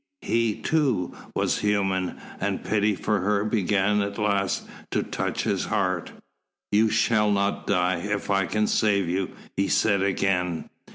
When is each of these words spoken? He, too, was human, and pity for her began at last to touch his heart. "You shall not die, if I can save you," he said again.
He, 0.23 0.55
too, 0.55 1.13
was 1.35 1.59
human, 1.59 2.19
and 2.39 2.63
pity 2.63 2.95
for 2.95 3.19
her 3.19 3.45
began 3.45 4.01
at 4.01 4.17
last 4.17 4.63
to 4.89 5.03
touch 5.03 5.43
his 5.43 5.65
heart. 5.65 6.11
"You 6.71 6.89
shall 6.89 7.29
not 7.29 7.67
die, 7.67 7.97
if 7.97 8.31
I 8.31 8.47
can 8.47 8.65
save 8.65 9.07
you," 9.07 9.29
he 9.55 9.67
said 9.67 10.01
again. 10.01 10.71